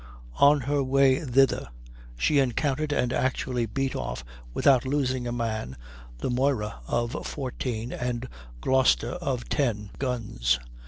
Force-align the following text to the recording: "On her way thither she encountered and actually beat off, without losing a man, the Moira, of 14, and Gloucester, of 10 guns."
"On 0.39 0.61
her 0.61 0.81
way 0.83 1.23
thither 1.23 1.67
she 2.17 2.39
encountered 2.39 2.91
and 2.91 3.13
actually 3.13 3.67
beat 3.67 3.95
off, 3.95 4.25
without 4.51 4.83
losing 4.83 5.27
a 5.27 5.31
man, 5.31 5.77
the 6.17 6.31
Moira, 6.31 6.79
of 6.87 7.11
14, 7.27 7.91
and 7.93 8.27
Gloucester, 8.61 9.11
of 9.11 9.47
10 9.47 9.91
guns." 9.99 10.57